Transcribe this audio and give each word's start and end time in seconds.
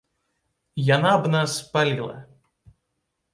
Яна 0.95 1.11
б 1.25 1.31
нас 1.35 1.51
спаліла. 1.59 2.17